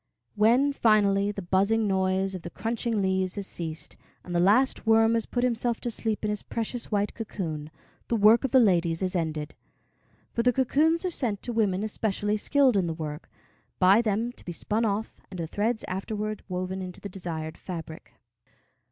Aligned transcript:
When, 0.33 0.73
finally, 0.73 1.31
the 1.31 1.43
buzzing 1.43 1.85
noise 1.85 2.33
of 2.33 2.41
the 2.41 2.49
crunching 2.49 3.03
leaves 3.03 3.35
has 3.35 3.45
ceased, 3.45 3.97
and 4.23 4.35
the 4.35 4.39
last 4.39 4.87
worm 4.87 5.13
has 5.13 5.27
put 5.27 5.43
himself 5.43 5.79
to 5.81 5.91
sleep 5.91 6.23
in 6.25 6.31
his 6.31 6.41
precious 6.41 6.89
white 6.91 7.13
cocoon, 7.13 7.69
the 8.07 8.15
work 8.15 8.43
of 8.43 8.49
the 8.49 8.59
ladies 8.59 9.03
is 9.03 9.15
ended; 9.15 9.53
for 10.33 10.41
the 10.41 10.53
cocoons 10.53 11.05
are 11.05 11.11
sent 11.11 11.43
to 11.43 11.53
women 11.53 11.83
especially 11.83 12.35
skilled 12.37 12.77
in 12.77 12.87
the 12.87 12.95
work, 12.95 13.29
by 13.77 14.01
them 14.01 14.31
to 14.31 14.43
be 14.43 14.51
spun 14.53 14.85
off, 14.85 15.21
and 15.29 15.37
the 15.39 15.45
thread 15.45 15.79
afterwards 15.87 16.41
woven 16.49 16.81
into 16.81 16.99
the 16.99 17.07
desired 17.07 17.55
fabric. 17.55 18.15